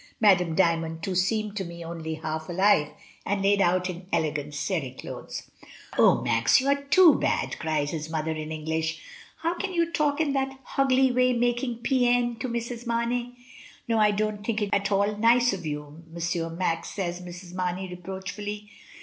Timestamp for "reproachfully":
17.87-18.71